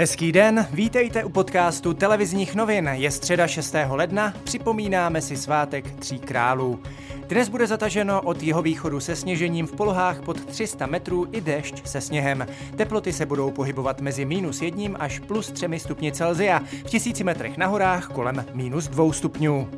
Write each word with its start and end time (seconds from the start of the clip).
Hezký 0.00 0.32
den, 0.32 0.66
vítejte 0.72 1.24
u 1.24 1.28
podcastu 1.28 1.94
televizních 1.94 2.54
novin. 2.54 2.90
Je 2.92 3.10
středa 3.10 3.46
6. 3.46 3.74
ledna, 3.88 4.34
připomínáme 4.44 5.20
si 5.20 5.36
svátek 5.36 5.90
Tří 5.90 6.18
králů. 6.18 6.82
Dnes 7.28 7.48
bude 7.48 7.66
zataženo 7.66 8.22
od 8.22 8.42
jeho 8.42 8.62
východu 8.62 9.00
se 9.00 9.16
sněžením 9.16 9.66
v 9.66 9.72
polohách 9.72 10.20
pod 10.20 10.44
300 10.44 10.86
metrů 10.86 11.26
i 11.32 11.40
déšť 11.40 11.86
se 11.86 12.00
sněhem. 12.00 12.46
Teploty 12.76 13.12
se 13.12 13.26
budou 13.26 13.50
pohybovat 13.50 14.00
mezi 14.00 14.24
minus 14.24 14.62
jedním 14.62 14.96
až 15.00 15.18
plus 15.18 15.52
třemi 15.52 15.80
stupni 15.80 16.12
Celzia, 16.12 16.58
v 16.58 16.90
tisíci 16.90 17.24
metrech 17.24 17.56
na 17.56 17.66
horách 17.66 18.08
kolem 18.08 18.44
minus 18.54 18.88
dvou 18.88 19.12
stupňů. 19.12 19.68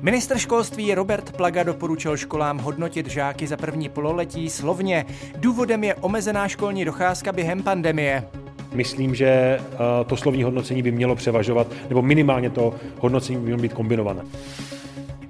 Ministr 0.00 0.38
školství 0.38 0.94
Robert 0.94 1.36
Plaga 1.36 1.62
doporučil 1.62 2.16
školám 2.16 2.58
hodnotit 2.58 3.06
žáky 3.06 3.46
za 3.46 3.56
první 3.56 3.88
pololetí 3.88 4.50
slovně. 4.50 5.06
Důvodem 5.36 5.84
je 5.84 5.94
omezená 5.94 6.48
školní 6.48 6.84
docházka 6.84 7.32
během 7.32 7.62
pandemie. 7.62 8.43
Myslím, 8.74 9.14
že 9.14 9.26
eh, 9.26 9.60
to 10.06 10.16
slovní 10.16 10.42
hodnocení 10.42 10.82
by 10.82 10.92
mělo 10.92 11.14
převažovat, 11.14 11.66
nebo 11.88 12.02
minimálně 12.02 12.50
to 12.50 12.74
hodnocení 12.98 13.38
by 13.38 13.44
mělo 13.44 13.62
být 13.62 13.72
kombinované. 13.72 14.22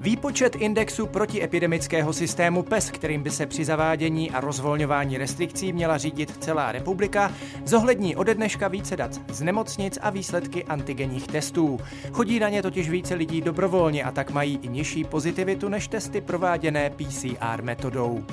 Výpočet 0.05 0.57
indexu 0.57 1.07
protiepidemického 1.07 2.13
systému 2.13 2.63
PES, 2.63 2.91
kterým 2.91 3.23
by 3.23 3.31
se 3.31 3.47
při 3.47 3.65
zavádění 3.65 4.31
a 4.31 4.41
rozvolňování 4.41 5.19
restrikcí 5.19 5.73
měla 5.73 5.99
řídit 5.99 6.37
celá 6.41 6.73
republika, 6.73 7.33
zohlední 7.65 8.17
ode 8.17 8.35
dneška 8.35 8.69
více 8.69 8.97
dat 8.97 9.21
z 9.31 9.43
nemocnic 9.43 9.99
a 10.03 10.11
výsledky 10.11 10.65
antigenních 10.65 11.27
testů. 11.27 11.81
Chodí 12.13 12.41
na 12.41 12.49
ně 12.49 12.63
totiž 12.63 12.91
více 12.91 13.15
lidí 13.15 13.41
dobrovolně 13.41 14.05
a 14.05 14.11
tak 14.11 14.31
mají 14.31 14.59
i 14.63 14.69
nižší 14.69 15.05
pozitivitu 15.05 15.69
než 15.69 15.89
testy 15.89 16.21
prováděné 16.21 16.91
PCR 16.91 17.63
metodou. 17.63 18.25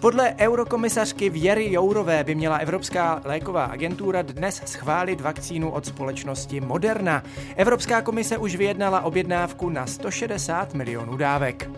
Podle 0.00 0.34
eurokomisařky 0.38 1.30
Věry 1.30 1.72
Jourové 1.72 2.24
by 2.24 2.34
měla 2.34 2.56
Evropská 2.56 3.20
léková 3.24 3.64
agentura 3.64 4.22
dnes 4.22 4.62
schválit 4.66 5.20
vakcínu 5.20 5.70
od 5.70 5.86
společnosti 5.86 6.60
Moderna. 6.60 7.22
Evropská 7.56 8.02
komise 8.02 8.38
už 8.38 8.56
vyjednala 8.56 9.00
objednávku 9.00 9.68
na 9.68 9.86
160 9.86 10.74
milionů 10.74 11.16
dávek. 11.16 11.70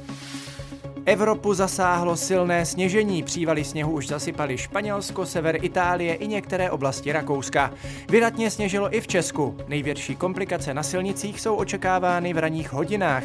Evropu 1.08 1.54
zasáhlo 1.54 2.16
silné 2.16 2.66
sněžení, 2.66 3.22
přívaly 3.22 3.64
sněhu 3.64 3.92
už 3.92 4.08
zasypaly 4.08 4.58
Španělsko, 4.58 5.26
sever 5.26 5.64
Itálie 5.64 6.14
i 6.14 6.26
některé 6.26 6.70
oblasti 6.70 7.12
Rakouska. 7.12 7.70
Vydatně 8.10 8.50
sněžilo 8.50 8.96
i 8.96 9.00
v 9.00 9.06
Česku. 9.06 9.56
Největší 9.68 10.16
komplikace 10.16 10.74
na 10.74 10.82
silnicích 10.82 11.40
jsou 11.40 11.54
očekávány 11.54 12.32
v 12.32 12.38
ranních 12.38 12.72
hodinách. 12.72 13.22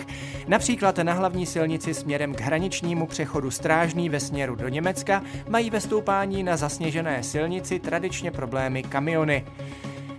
Například 0.48 0.98
na 0.98 1.14
hlavní 1.14 1.46
silnici 1.46 1.94
směrem 1.94 2.36
k 2.36 2.42
hraničnímu 2.42 3.08
přechodu 3.08 3.52
Strážný 3.52 4.10
ve 4.10 4.20
směru 4.20 4.56
do 4.56 4.68
Německa 4.68 5.24
mají 5.50 5.70
ve 5.70 5.82
stoupání 5.82 6.44
na 6.44 6.58
zasněžené 6.58 7.24
silnici 7.24 7.80
tradičně 7.80 8.32
problémy 8.32 8.84
kamiony. 8.84 9.46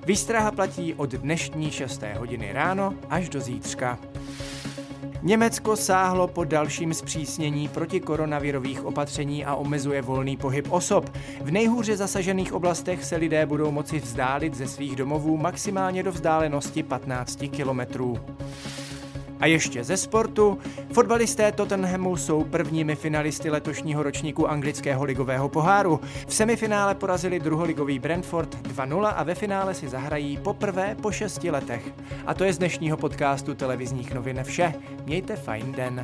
Výstraha 0.06 0.50
platí 0.50 0.94
od 0.94 1.10
dnešní 1.10 1.70
6. 1.70 2.02
hodiny 2.18 2.52
ráno 2.52 2.94
až 3.10 3.28
do 3.28 3.40
zítřka. 3.40 3.98
Německo 5.22 5.76
sáhlo 5.76 6.26
po 6.28 6.44
dalším 6.44 6.94
zpřísnění 6.94 7.68
proti 7.68 8.00
koronavirových 8.00 8.84
opatření 8.84 9.44
a 9.44 9.54
omezuje 9.54 10.02
volný 10.02 10.36
pohyb 10.36 10.66
osob. 10.70 11.10
V 11.40 11.50
nejhůře 11.50 11.96
zasažených 11.96 12.52
oblastech 12.52 13.04
se 13.04 13.16
lidé 13.16 13.46
budou 13.46 13.70
moci 13.70 13.98
vzdálit 13.98 14.54
ze 14.54 14.66
svých 14.66 14.96
domovů 14.96 15.36
maximálně 15.36 16.02
do 16.02 16.12
vzdálenosti 16.12 16.82
15 16.82 17.38
kilometrů. 17.50 18.18
A 19.40 19.46
ještě 19.46 19.84
ze 19.84 19.96
sportu. 19.96 20.58
Fotbalisté 20.92 21.52
Tottenhamu 21.52 22.16
jsou 22.16 22.44
prvními 22.44 22.96
finalisty 22.96 23.50
letošního 23.50 24.02
ročníku 24.02 24.48
anglického 24.48 25.04
ligového 25.04 25.48
poháru. 25.48 26.00
V 26.26 26.34
semifinále 26.34 26.94
porazili 26.94 27.40
druholigový 27.40 27.98
Brentford 27.98 28.54
2-0 28.68 29.12
a 29.16 29.22
ve 29.22 29.34
finále 29.34 29.74
si 29.74 29.88
zahrají 29.88 30.36
poprvé 30.36 30.96
po 31.02 31.10
šesti 31.10 31.50
letech. 31.50 31.82
A 32.26 32.34
to 32.34 32.44
je 32.44 32.52
z 32.52 32.58
dnešního 32.58 32.96
podcastu 32.96 33.54
televizních 33.54 34.14
novin 34.14 34.40
vše. 34.42 34.74
Mějte 35.06 35.36
fajn 35.36 35.72
den. 35.72 36.02